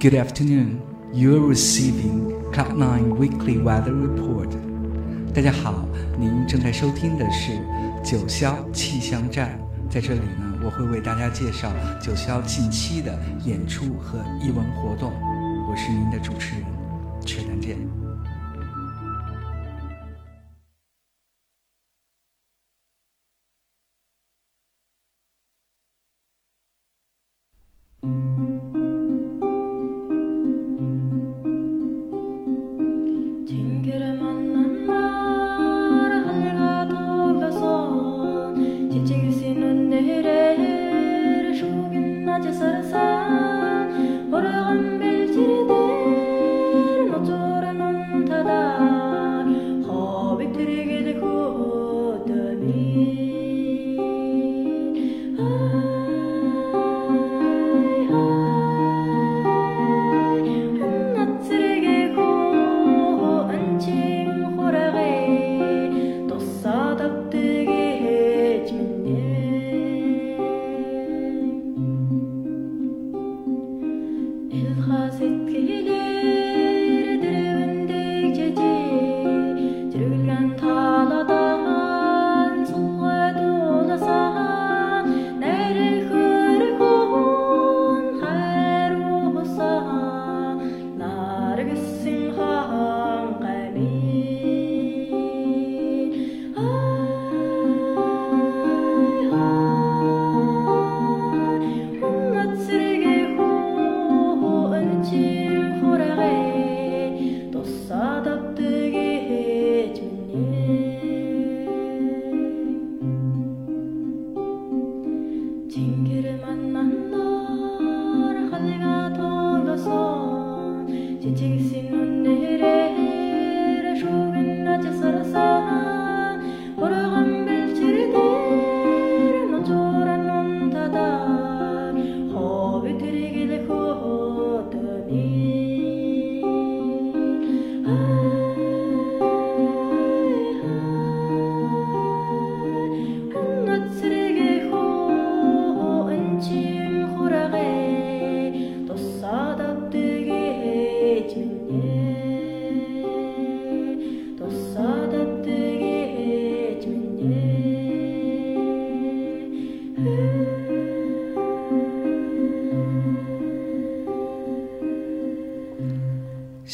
[0.00, 0.80] Good afternoon.
[1.12, 4.48] You're receiving Cloud9 Weekly Weather Report.
[5.34, 5.84] 大家好，
[6.18, 7.52] 您正在收听的是
[8.02, 9.60] 九霄气象站。
[9.90, 11.70] 在这里呢，我会为大家介绍
[12.00, 15.12] 九霄近期的演出和艺文活动。
[15.70, 16.64] 我是您的主持人，
[17.26, 17.76] 曲丹健。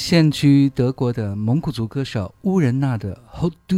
[0.09, 3.77] 现居德国的蒙古族歌手乌仁娜的《ho do》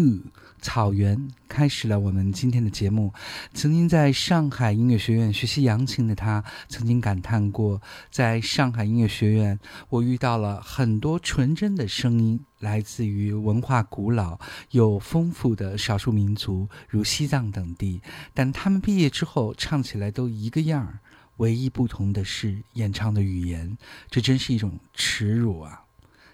[0.61, 3.15] 草原开始了我们今天的节目。
[3.55, 7.81] 曾经在上海音乐学院学习扬琴的他，曾经感叹过，
[8.11, 9.59] 在上海音乐学院，
[9.89, 14.39] 我遇到了很多纯真的声音，来自于文化古老
[14.73, 18.03] 又丰富的少数民族，如西藏等地。
[18.35, 20.99] 但他们毕业之后，唱起来都一个样儿，
[21.39, 23.79] 唯一不同的是演唱的语言。
[24.11, 25.85] 这真是一种耻辱啊！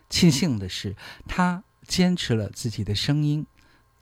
[0.08, 0.94] 庆幸的是，
[1.26, 3.46] 他坚持了自己的声音。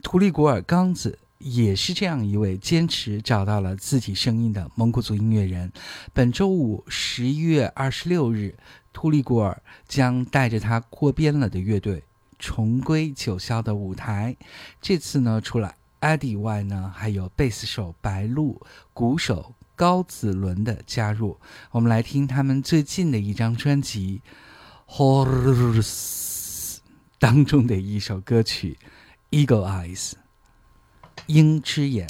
[0.03, 5.73] 图利古尔刚子也是这样一位坚持找到了自己声音的蒙古族音乐人。
[6.13, 8.57] 本周五，十一月二十六日，
[8.93, 12.03] 图利古尔将带着他扩编了的乐队
[12.39, 14.37] 重归九霄的舞台。
[14.81, 18.61] 这次呢，除了艾迪外呢，还有贝斯手白鹿、
[18.93, 21.39] 鼓手高子伦的加入。
[21.71, 24.21] 我们来听他们最近的一张专辑。
[24.95, 26.81] Horse
[27.19, 28.77] 当中的一首歌曲
[29.31, 30.13] ，Eagle Eyes，
[31.29, 32.07] 鹰之眼。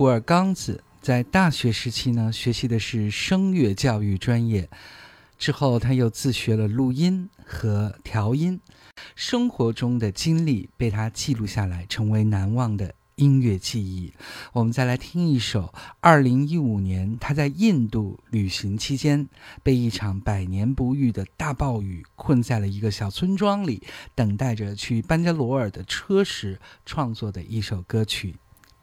[0.00, 4.70] 古尔刚子在大学时期呢，学习的是声乐教育专业，
[5.36, 8.58] 之后他又自学了录音和调音，
[9.14, 12.94] 生活中的经历被他记录下来，成为难忘的。
[13.16, 14.14] 音乐记忆，
[14.54, 15.74] 我们再来听一首。
[16.00, 19.28] 二零一五年，他在印度旅行期间，
[19.62, 23.82] 被一场百年不遇的大暴雨困在了一个小村庄里，
[24.14, 28.36] 等待着去班加罗尔的车时创作的一首歌曲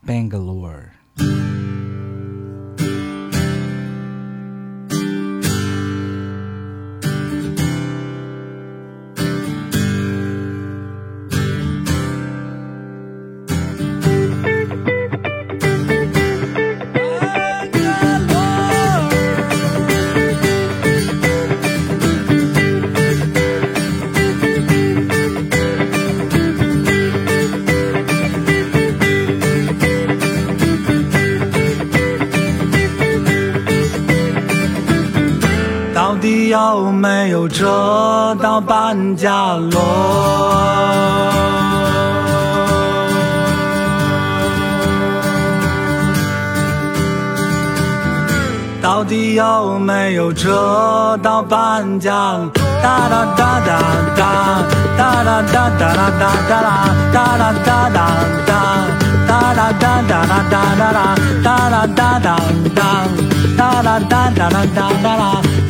[0.07, 0.83] 《Bangalore》。
[1.17, 1.56] Thank you.
[37.47, 39.81] 有车到班加罗？
[48.81, 52.51] 到底有没有车到班加罗？
[52.83, 53.79] 哒哒哒哒
[54.17, 54.25] 哒，
[54.97, 58.11] 哒哒哒哒哒哒哒啦，哒哒哒哒
[58.45, 58.51] 哒，
[59.25, 62.35] 哒哒哒哒哒哒哒啦，哒哒哒哒
[62.75, 63.07] 哒。
[63.57, 65.46] 哒啦哒哒啦哒哒啦，哒啦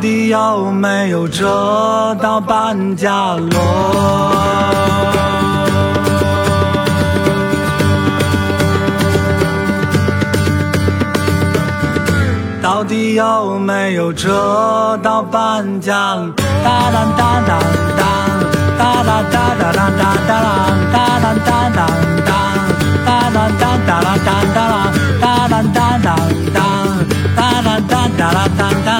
[0.00, 0.30] 底。
[0.30, 3.60] 有没有车到班加罗？
[12.62, 16.32] 到底有没有车到班加罗？
[16.62, 17.58] 哒哒哒哒
[17.98, 18.04] 哒，
[18.78, 20.48] 哒哒哒哒哒哒哒啦，
[20.92, 21.78] 哒哒哒哒
[22.24, 22.30] 哒，
[23.04, 24.74] 哒哒哒哒啦哒哒啦，
[25.20, 26.08] 哒哒哒哒
[26.54, 26.58] 哒，
[27.34, 28.99] 哒哒哒哒啦哒哒。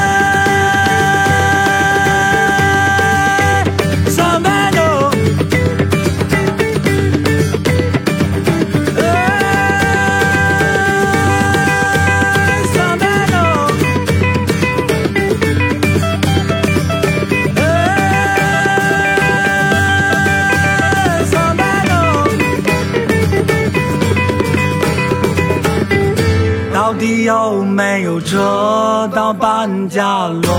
[27.81, 30.51] 没有车到班加罗？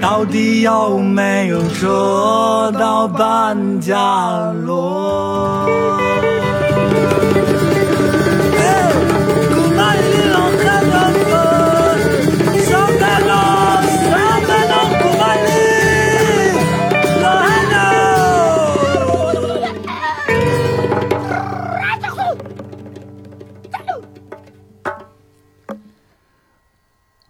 [0.00, 4.53] 到底有没有车到班加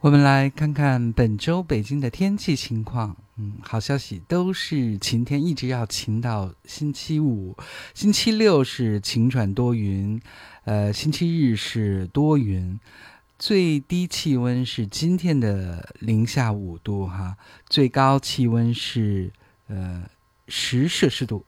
[0.05, 3.17] 我们来看看本周北京的天气情况。
[3.37, 7.57] 嗯，好消息都是晴天，一直要晴到星期五。
[7.95, 10.21] 星期六是晴转多云，
[10.65, 12.79] 呃，星期日是多云。
[13.39, 17.39] 最低气温是今天的零下五度哈，
[17.71, 19.33] 最高气温是
[19.69, 20.05] 呃
[20.49, 21.47] 十摄氏度。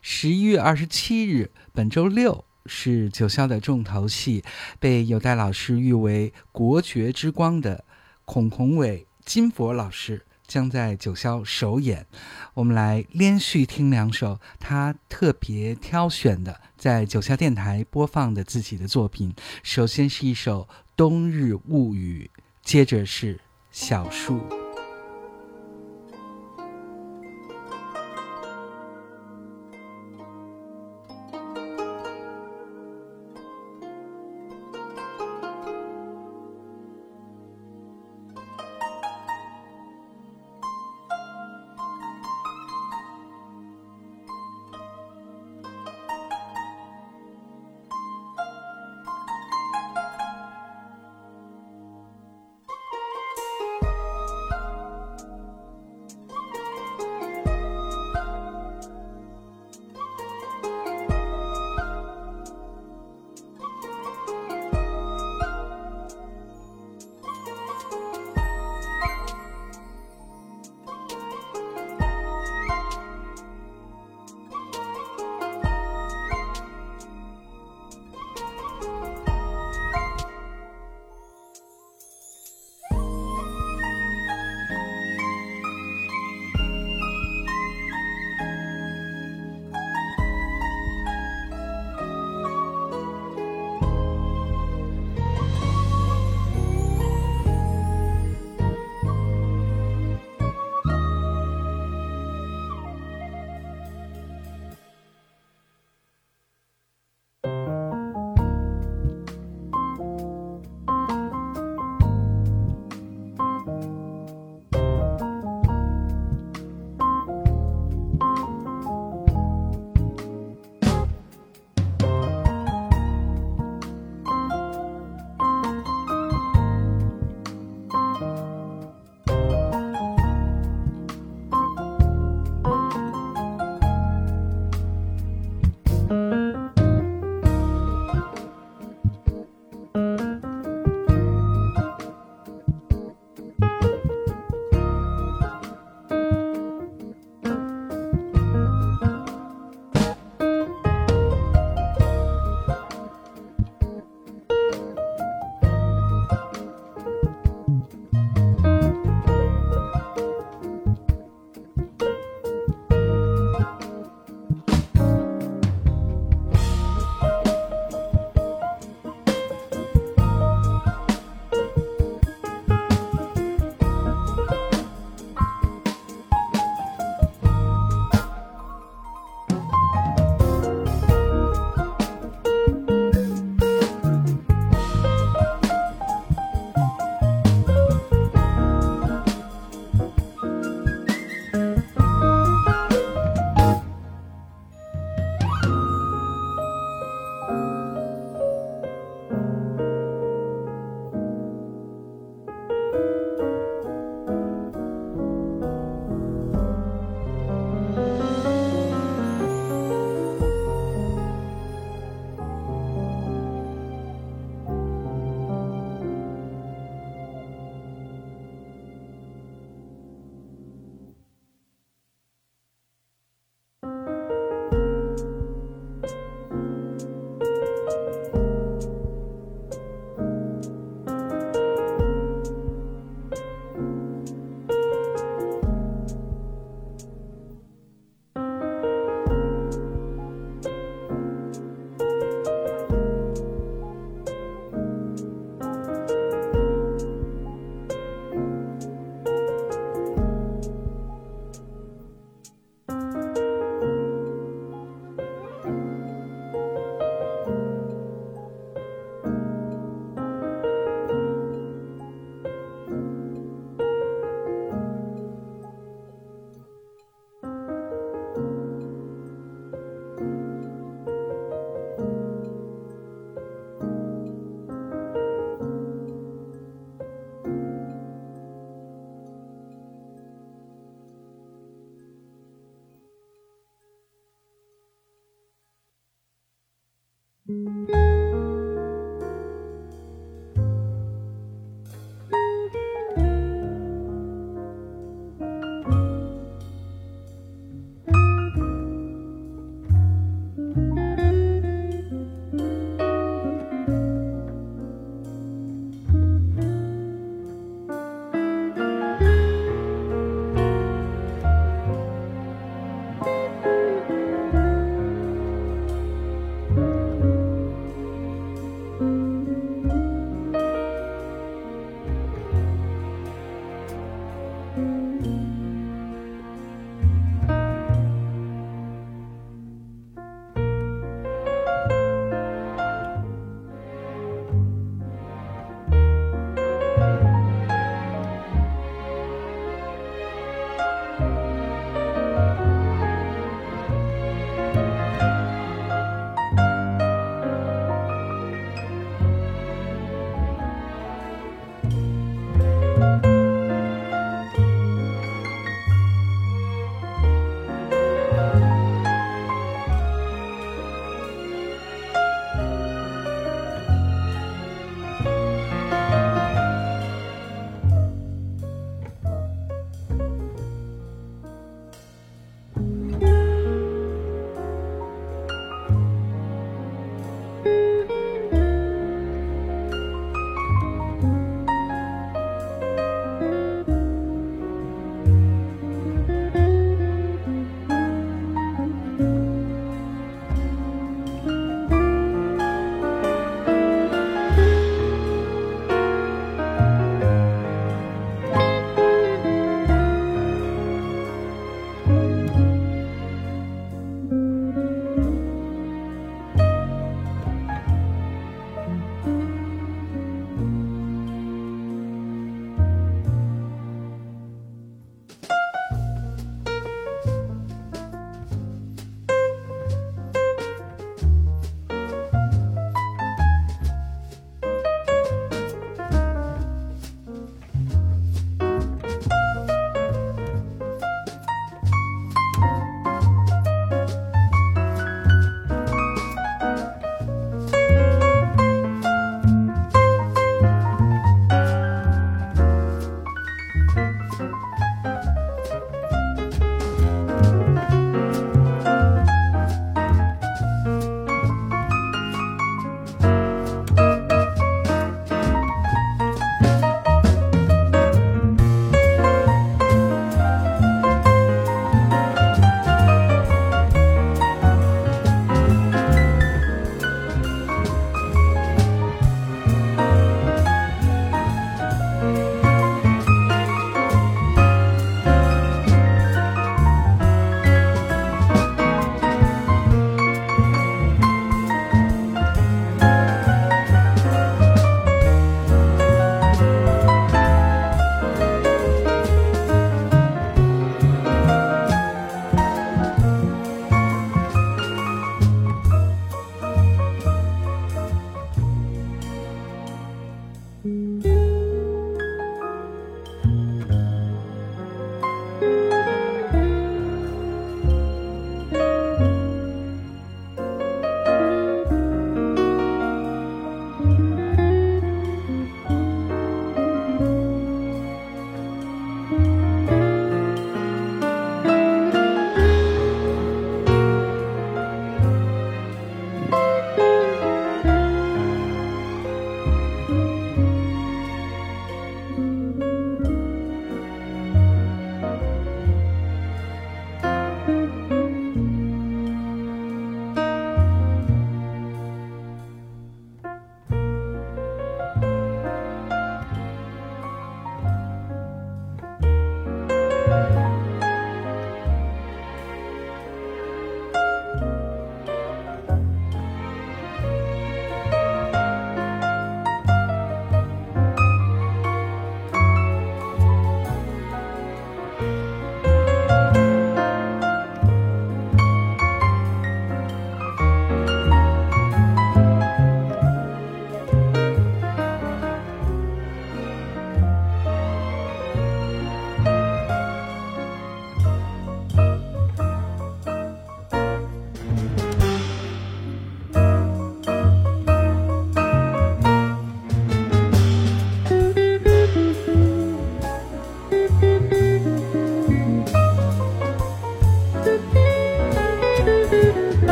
[0.00, 2.46] 十一月二十七日，本周六。
[2.66, 4.42] 是九霄的重头戏，
[4.78, 7.84] 被有代老师誉为“国学之光”的
[8.24, 12.06] 孔宏伟金佛老师将在九霄首演。
[12.54, 19.34] 我们来连续听两首他特别挑选的在九霄电台播放的自己的作品。
[19.62, 20.62] 首先是一首
[20.96, 22.30] 《冬日物语》，
[22.62, 23.36] 接着是
[23.70, 24.38] 《小树》。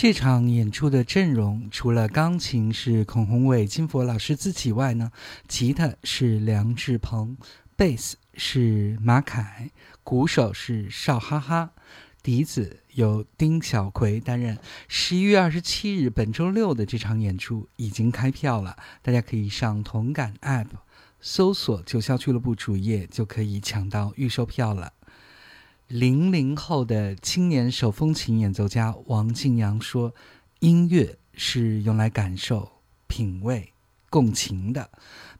[0.00, 5.10] 这场演出的阵容除了钢琴是孔宏伟、金佛老师自己外呢，
[5.48, 7.36] 吉他是梁志鹏，
[7.74, 9.72] 贝斯是马凯，
[10.04, 11.72] 鼓手是邵哈哈，
[12.22, 14.56] 笛子由丁小葵担任。
[14.86, 20.68] 十一月二十七日，本周六的这场演出已经开票了，大家可以上同感 App
[21.20, 24.92] 搜索“九霄俱乐部”主页，就可以抢到预售票了。
[25.88, 30.14] 零零后的青年手风琴演奏家王静阳说
[30.60, 32.70] ：“音乐是用来感受、
[33.06, 33.72] 品味、
[34.10, 34.90] 共情的，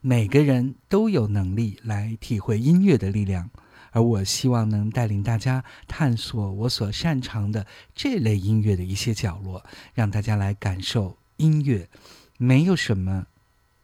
[0.00, 3.50] 每个人都有能力来体会音乐的力量。
[3.90, 11.90] 而我希望能带领大家探索我所擅长的这类音乐的一些角落，让大家来感受音乐。
[12.38, 13.26] 没有什么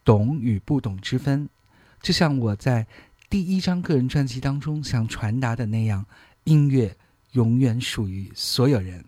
[0.03, 1.47] 懂与不懂之分，
[2.01, 2.87] 就像我在
[3.29, 6.07] 第一张个人专辑当中想传达的那样。”
[6.45, 6.95] 音乐
[7.31, 9.03] 永远属于所有人。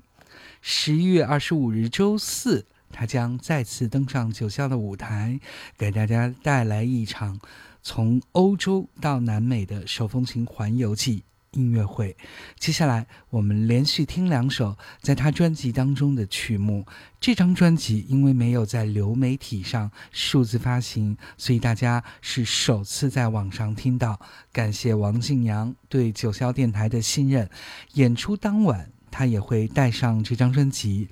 [0.62, 5.40] 十一月二十五日周四，他将再次登上九霄的舞台，
[5.78, 7.40] 给大家带来一场
[7.84, 11.24] 从欧洲到南美的手风琴环游记。
[11.52, 12.16] 音乐会，
[12.60, 16.86] 接下来我们连续听两首在他专辑当中的曲目。
[17.20, 24.20] 这张专辑因为没有在流媒体上数字发行，所以大家是首次在网上听到。
[24.52, 27.50] 感谢王静阳对九霄电台的信任。
[27.94, 31.10] 演出当晚，他也会带上这张专辑，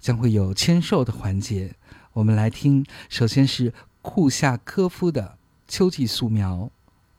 [0.00, 1.74] 将会有签售的环节。
[2.14, 5.38] 我们来听，首先是库夏科夫的
[5.72, 6.56] 《秋季素描》，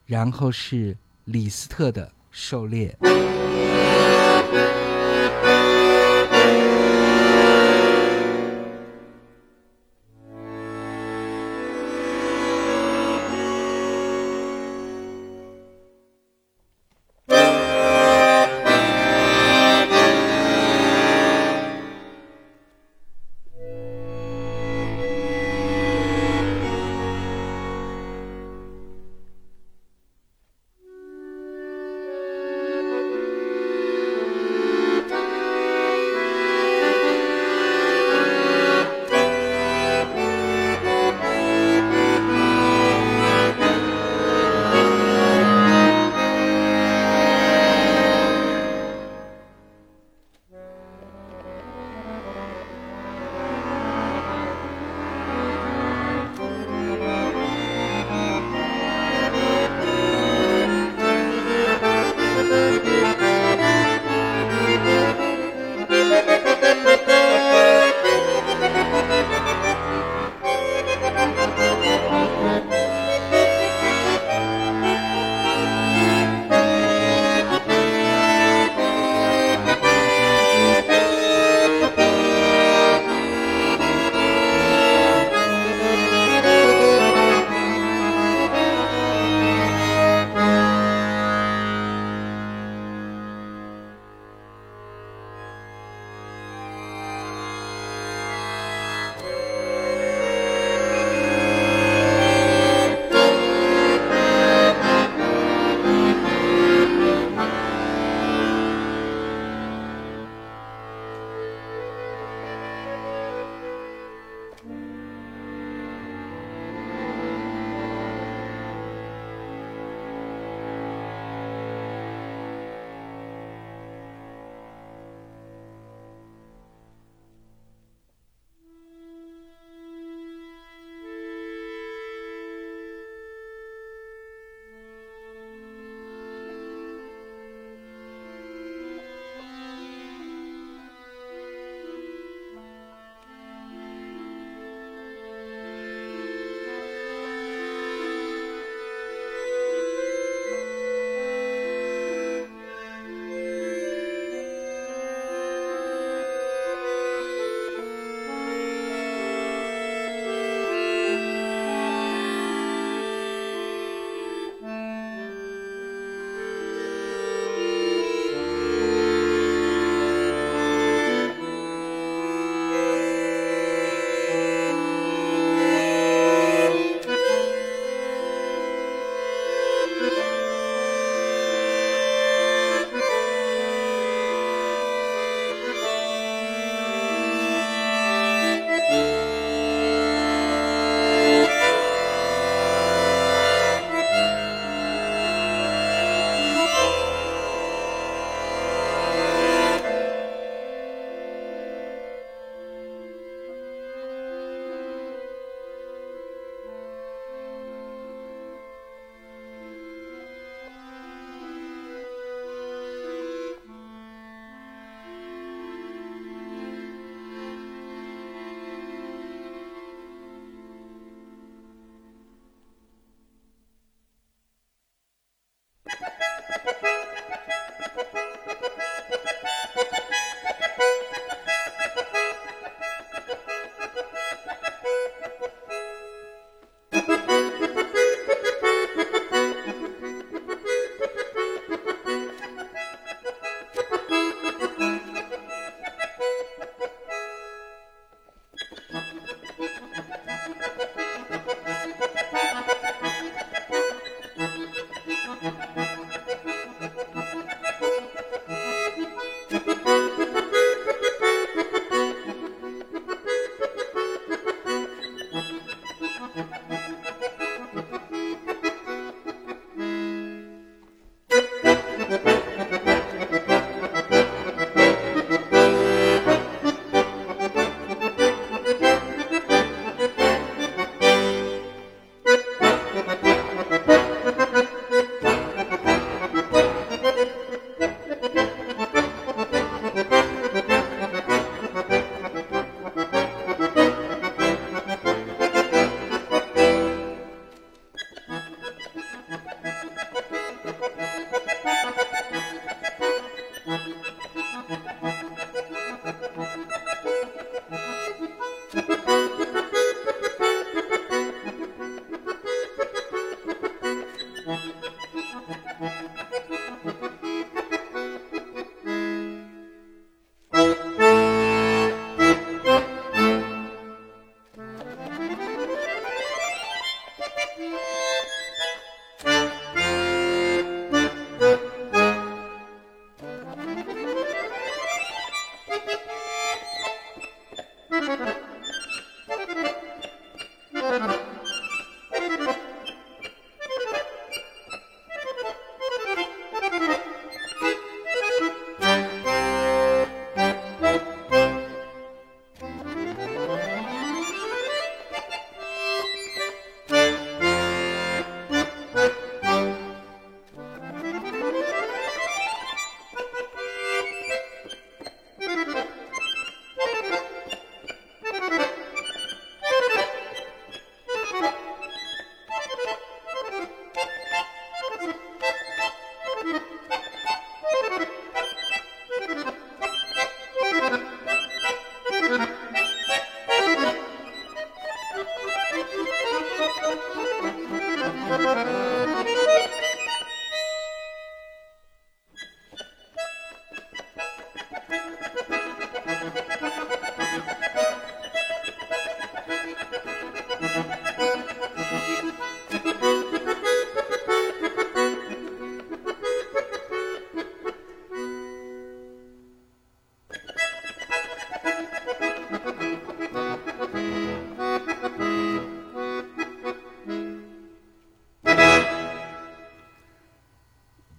[0.06, 2.12] 然后是李斯特的。
[2.36, 2.98] 狩猎。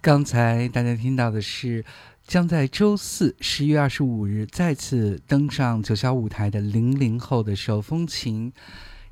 [0.07, 1.83] 刚才大家听到的是
[2.25, 8.53] 将在周四十一月二十五日再次登上九霄舞台的零零后的手风琴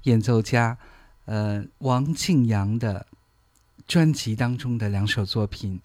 [0.04, 0.78] 演奏家，
[1.26, 3.08] 呃，王静阳的
[3.86, 5.82] 专辑当中的两首作品。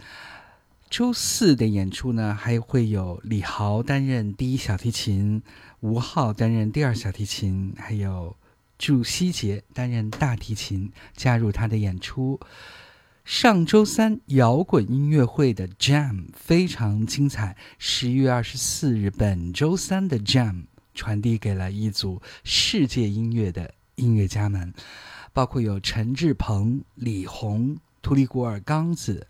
[0.89, 5.43] 周四的演出呢，还会有李豪担任第一小提琴，
[5.81, 8.37] 吴昊担任第二小提琴，还有
[8.79, 12.39] 祝希杰担任大提琴加入他的演出。
[13.25, 17.57] 上周三摇滚音乐会的 Jam 非常精彩。
[17.79, 24.73] 十一月二十四日，本周三的 Jam 传递给了一组世界音乐的音乐家们，
[25.33, 29.27] 包括有陈志朋、李红、图里古尔刚子、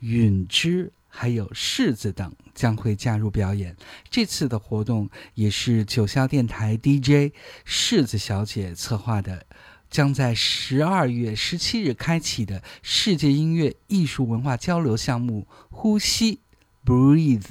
[0.00, 3.76] 允之，还有柿子等将会加入表演。
[4.10, 7.32] 这次的活动也是九霄电台 DJ
[7.64, 9.46] 柿子小姐策划的。
[9.90, 16.40] 将在十二月十七日开启的世界音乐艺术文化交流项目“呼吸
[16.84, 17.46] ”（Breathe）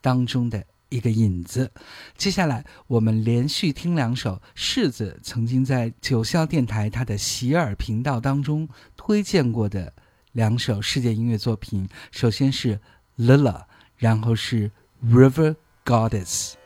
[0.00, 1.70] 当中的一个引子。
[2.16, 9.92] 接下来，我们连续听两首柿子曾经在九霄电台他的洗耳频道当中推荐过的
[10.32, 11.88] 两首世界音乐作品。
[12.10, 12.80] 首先是
[13.18, 13.64] Lila，
[13.96, 14.70] 然后是
[15.04, 16.59] River Goddess。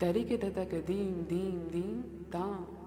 [0.00, 2.00] तरीके तक दीम दीम दीम
[2.32, 2.83] दाम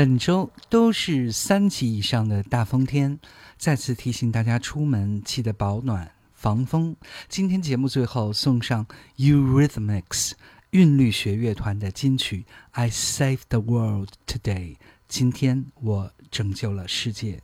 [0.00, 3.20] 本周都是三级以上的大风天，
[3.58, 6.96] 再次提醒大家出门记得保暖防风。
[7.28, 8.86] 今天节目最后送上
[9.18, 10.32] Eurythmics
[10.70, 14.72] 韵律学乐团的金曲《I Saved the World Today》。
[15.06, 17.42] 今天我拯救了世界。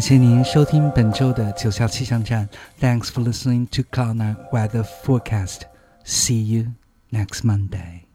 [0.00, 2.48] 感谢您收听本周的九霄气象站。
[2.80, 5.64] Thanks for listening to Cloud Nine Weather Forecast.
[6.06, 6.68] See you
[7.12, 8.06] next Monday.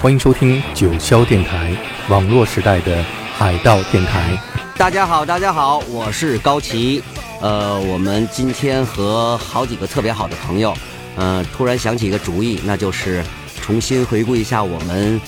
[0.00, 1.76] 欢迎收听九霄电台，
[2.08, 3.04] 网络时代的
[3.36, 4.40] 海盗电台。
[4.78, 7.02] 大家好，大家好，我是高奇。
[7.42, 10.74] 呃，我们今天和好几个特别好的朋友，
[11.16, 13.22] 呃、突然想起一个主意，那就是
[13.60, 15.20] 重新回顾一下我们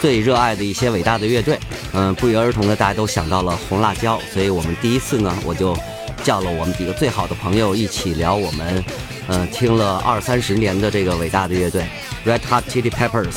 [0.00, 1.58] 最热爱的一些伟大的乐队。
[1.92, 5.76] 嗯、不约而同的，大家都想到了红辣椒，所以我们第一次呢，我就
[6.22, 8.84] 叫了我们几个最好的朋友一起聊我们，
[9.28, 11.86] 嗯、听了二三十年的这个伟大的乐队
[12.26, 13.36] Red Hot Chili Peppers。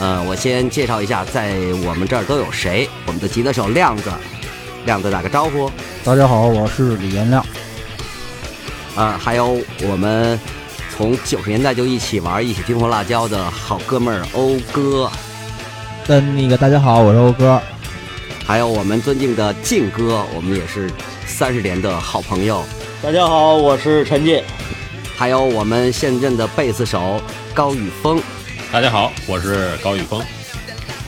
[0.00, 1.54] 呃，我先介绍一下，在
[1.86, 2.88] 我们这儿都有谁。
[3.06, 4.10] 我们的吉他手亮子，
[4.84, 5.70] 亮子打个招呼。
[6.02, 7.44] 大家好，我是李元亮。
[8.96, 10.38] 啊，还有我们
[10.90, 15.10] 从九十年代就一起玩、一起听红辣椒的好哥们儿欧哥，
[16.06, 17.60] 跟那个大家好，我是欧哥。
[18.44, 20.90] 还有我们尊敬的靖哥，我们也是
[21.26, 22.64] 三十年的好朋友。
[23.00, 24.42] 大家好，我是陈进。
[25.16, 27.22] 还有我们现任的贝斯手
[27.54, 28.20] 高宇峰，
[28.72, 30.20] 大家好，我是高宇峰。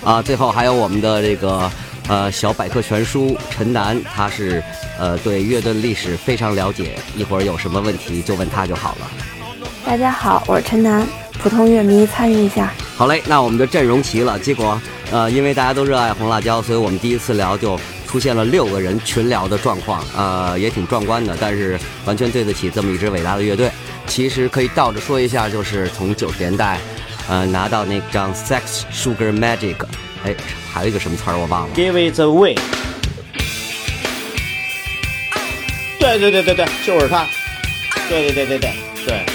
[0.04, 1.68] 啊，最后还有我们的这个
[2.06, 4.62] 呃小百科全书陈楠，他是
[4.96, 9.10] 呃对乐队历史非常了解，一会儿有什么问题就问他就好了。
[9.84, 11.04] 大家好，我是陈楠，
[11.42, 12.72] 普通乐迷参与一下。
[12.96, 14.38] 好嘞，那我们的阵容齐了。
[14.38, 14.80] 结果，
[15.10, 21.36] 呃，因为大家都热爱红辣椒，所以我们第一次聊就出现了六个人群聊的状况，呃，也挺壮观的。
[21.40, 23.68] 但是完全对得起这么一支伟大的乐队。
[24.06, 26.78] 其实可以倒着说一下，就是从九十年代，
[27.28, 29.76] 呃，拿到那张《Sex Sugar Magic》，
[30.24, 30.34] 哎，
[30.72, 31.74] 还有一个什么词儿我忘了。
[31.74, 32.56] Give it away。
[35.98, 37.26] 对对对对对，就是他。
[38.08, 38.72] 对对对对对
[39.06, 39.33] 对。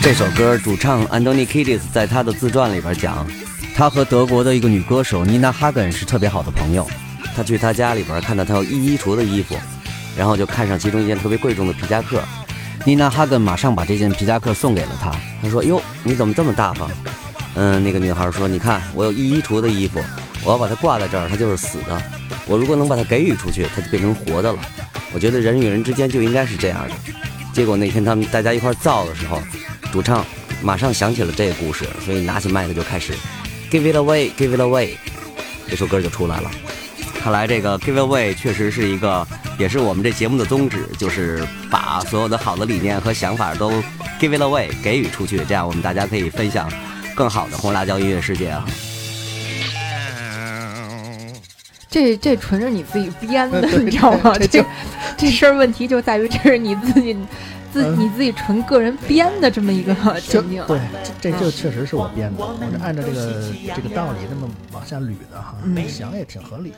[0.00, 3.26] 这首歌主唱 Anthony Kiedis 在他的自传里边讲，
[3.74, 6.86] 他和德国的一个女歌手妮娜哈根是特别好的朋友。
[7.36, 9.56] 他去她家里边看到她有一衣橱的衣服，
[10.16, 12.22] 然后就看上其中一件特别贵重的皮夹克。
[12.84, 15.12] 妮娜哈根马上把这件皮夹克送给了他。
[15.42, 16.90] 他说：“哟，你怎么这么大方？”
[17.54, 20.00] 嗯，那个女孩说：“你看，我有一衣橱的衣服，
[20.44, 22.00] 我要把它挂在这儿，它就是死的。
[22.46, 24.58] 我如果能把它给予出去，它就变成活的了。
[25.12, 26.94] 我觉得人与人之间就应该是这样的。”
[27.52, 29.42] 结果那天他们大家一块造的时候，
[29.92, 30.24] 主唱
[30.62, 33.12] 马上想起了这个故事，所以拿起麦克就开始
[33.70, 34.90] Give it away, Give it away，
[35.68, 36.50] 这首歌就出来了。
[37.22, 39.26] 看来这个 Give it away 确实是一个，
[39.58, 43.70] 也是我们这节目的宗旨，就是把所有的好的理念和想法都
[44.20, 46.70] Give it away 给予出去，这样我们大家可以分享
[47.14, 48.64] 更好的红辣椒音乐世界啊。
[51.90, 54.34] 这这纯是你自己编的， 你知道吗？
[54.50, 54.64] 这
[55.16, 57.16] 这事儿问题就在于这是你自己
[57.72, 59.94] 自嗯你自己纯个人编的这么一个
[60.28, 60.64] 就情景。
[60.66, 60.80] 对，
[61.20, 65.56] 这这就确实是我编的，我是按照这个这个道理这么往下捋的哈，
[65.88, 66.72] 想也挺合理。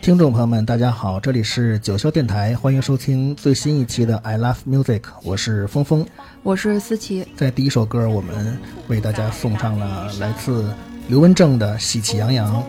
[0.00, 6.06] 听众朋友们，大家好，这里是九霄电台，欢迎收听最新一期的 I Love Music，我是峰峰。
[6.42, 10.70] 我是思琪，在第一首歌，我们为大家送上了来自
[11.08, 12.62] 刘文正的《喜气洋洋》。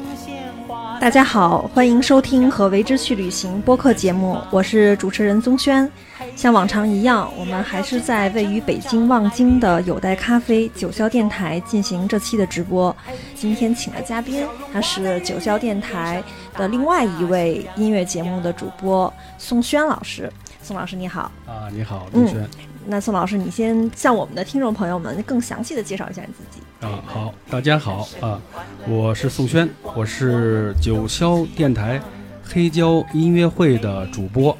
[1.01, 5.91] 大家好，欢迎收听和为之去旅行播客节目，我是主持人宗轩。
[6.35, 12.95] 像往常一样，我们还是在位于北京望京的有待咖啡九霄电台进行这期的直播。
[13.33, 16.21] 今天请的嘉宾，他是九霄电台
[16.57, 20.31] 的另外一位音乐节目的主播宋轩老师。
[20.61, 22.45] 宋老师你好，啊，你好，嗯李轩。
[22.85, 26.61] 那宋老师，你先向我们的听众朋友们更详细的介绍一下你自己。
[26.85, 28.39] 啊，好，大家好啊，
[28.87, 31.99] 我是宋轩，我是九霄电台
[32.43, 34.55] 黑胶音乐会的主播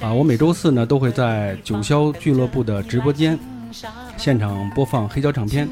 [0.00, 0.12] 啊。
[0.12, 3.38] 我每周四呢都会在九霄俱乐部的直播间
[4.16, 5.68] 现场播放黑胶唱片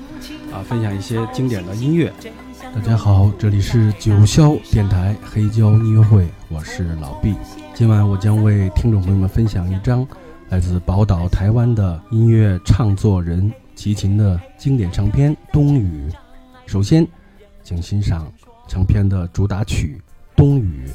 [0.53, 2.13] 啊，分享一些经典的音乐。
[2.75, 7.35] 大家好，这里是九霄电台黑胶音乐会，我是老毕。
[7.75, 10.07] 今晚我将为听众朋友们分享一张
[10.49, 16.09] 来自宝岛台湾的音乐唱作人齐秦的经典唱片《冬雨》。
[16.67, 17.07] 首先，
[17.63, 18.31] 请欣赏
[18.69, 20.01] 唱片的主打曲
[20.37, 20.89] 《冬雨》。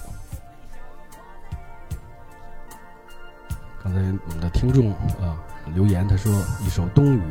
[3.83, 5.35] 刚才我们的听众啊
[5.73, 6.31] 留言，他说
[6.63, 7.21] 一首《冬雨》，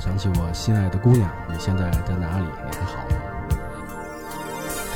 [0.00, 2.44] 想起我心爱的姑娘，你现在在哪里？
[2.44, 3.02] 你还好？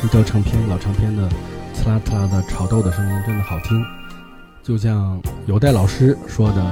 [0.01, 1.29] 黑胶唱片老唱片的
[1.73, 3.83] 刺啦刺啦的炒豆的声音真的好听，
[4.63, 6.63] 就像有代老师说的，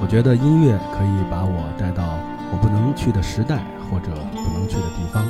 [0.00, 2.02] 我觉得音乐可以把我带到
[2.50, 5.24] 我不能去的时代或者不能去的地方。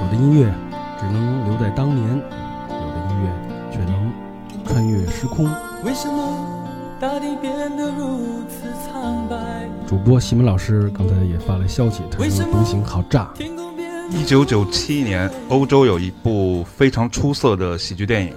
[0.00, 0.50] 有的音乐
[0.98, 3.30] 只能留在当年，有的音乐
[3.70, 4.10] 却能
[4.64, 5.44] 穿越时空。
[5.84, 6.47] 为什么
[7.00, 9.36] 大地变得如此苍白？
[9.86, 13.30] 主播西门老师刚才也发来消息，他说独行好炸。
[13.36, 18.34] 天空变一九九七年，欧洲有一部非常出色的喜剧电影，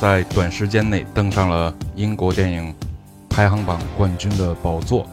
[0.00, 2.74] 在短时间内登上了英国电影
[3.28, 5.06] 排行榜冠军的宝座，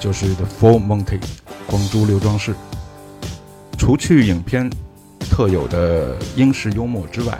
[0.00, 1.18] 就是《The Full Monty》
[1.66, 2.54] 光珠刘庄士。
[3.76, 4.70] 除去影片
[5.18, 7.38] 特有的英式幽默之外，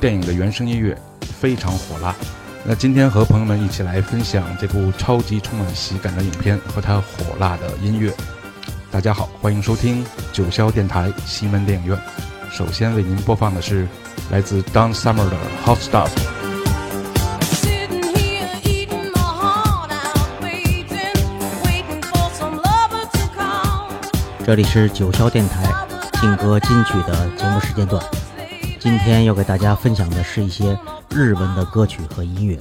[0.00, 2.12] 电影的原声音乐非常火辣。
[2.66, 8.10] 那今天和朋友们一起来分享这部超级充满喜感的影片和它火辣的音乐。
[8.90, 10.02] 大家好，欢迎收听
[10.32, 11.98] 九霄电台西门电影院。
[12.50, 13.86] 首先为您播放的是
[14.30, 15.36] 来自 Don Summer 的
[15.66, 16.08] 《Hot Stuff》。
[24.46, 25.70] 这里是九霄电台
[26.18, 28.02] 劲歌金曲的节目时间段。
[28.80, 30.78] 今天要给大家分享的是一些
[31.14, 32.58] 日文的歌曲和音乐，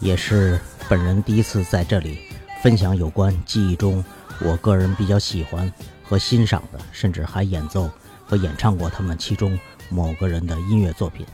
[0.00, 0.58] 也是
[0.88, 2.18] 本人第一次在这里
[2.62, 4.02] 分享有关记忆中
[4.40, 5.70] 我个人比较喜欢
[6.02, 7.90] 和欣赏的，甚至还演奏
[8.24, 9.58] 和演唱过他们其中
[9.90, 11.26] 某个人的音乐作品。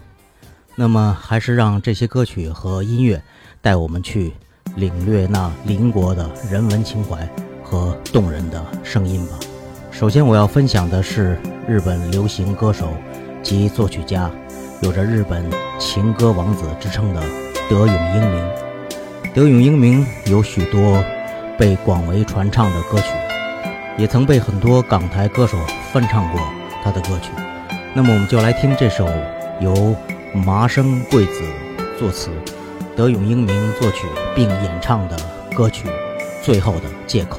[0.75, 3.23] 那么，还是让这些歌曲和音乐
[3.61, 4.33] 带我们去
[4.75, 7.29] 领略那邻国的人文情怀
[7.63, 9.39] 和动人的声音吧。
[9.93, 11.39] 首先，我要分享的是
[11.69, 12.93] 日本流行歌手
[13.41, 14.29] 及作曲家，
[14.83, 15.45] 有着日本
[15.79, 17.21] 情歌王子之称的
[17.69, 18.51] 德永英明。
[19.35, 21.05] 德永英明有许多
[21.59, 23.09] 被广为传唱的歌曲，
[23.99, 25.59] 也曾被很多港台歌手
[25.93, 26.41] 翻唱过
[26.83, 27.31] 他的歌曲。
[27.93, 29.07] 那么，我们就来听这首
[29.61, 29.95] 由
[30.33, 31.43] 麻生贵子
[31.99, 32.31] 作词、
[32.97, 35.17] 德永英明作曲并演唱的
[35.55, 35.89] 歌曲
[36.43, 37.39] 《最后的借口》。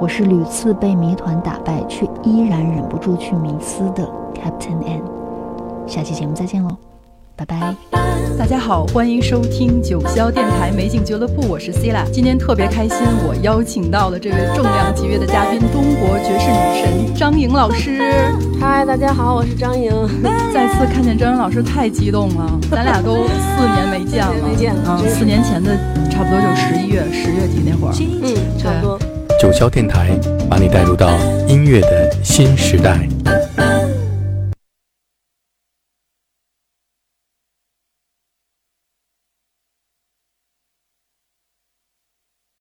[0.00, 5.02] 我是屡次被谜团打败，却依然忍不住去迷思的 Captain N。
[5.88, 6.70] 下期节目再见喽，
[7.34, 7.74] 拜拜。
[8.38, 12.96] 大家好，欢迎收听九霄电台美景俱乐部，我是 c i l a 今天特别开心，
[13.26, 18.00] 我邀请到了这位重量级别的嘉宾——中国爵士女神张莹老师。
[18.60, 19.90] 嗨，大家好，我是张莹。
[20.54, 22.60] 再次看见张莹老师，太激动了。
[22.70, 25.76] 咱俩都四年没见了， 没见啊，四年前的
[26.08, 27.94] 差不多就十一月、十月底那会儿。
[27.98, 28.98] 嗯，差不多。
[29.38, 30.10] 九霄电台
[30.50, 31.16] 把你带入到
[31.46, 33.08] 音乐的新时代。